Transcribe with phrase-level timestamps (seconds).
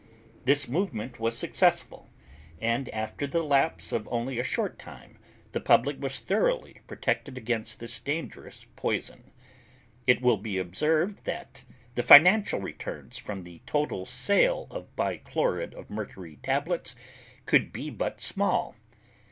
[0.45, 2.09] This movement was successful,
[2.59, 5.19] and after the lapse of only a short time
[5.51, 9.31] the public was thoroughly protected against this dangerous poison.
[10.07, 15.91] It will be observed that the financial returns from the total sale of bichlorid of
[15.91, 16.95] mercury tablets
[17.45, 18.75] could be but small.